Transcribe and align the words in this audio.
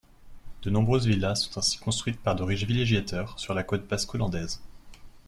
De 0.63 0.71
nombreuses 0.71 1.05
villas 1.05 1.35
sont 1.43 1.59
ainsi 1.59 1.77
construites 1.77 2.19
par 2.19 2.35
de 2.35 2.41
riches 2.41 2.63
villégiateurs 2.65 3.37
sur 3.39 3.53
la 3.53 3.61
côte 3.61 3.87
basco-landaise. 3.87 4.59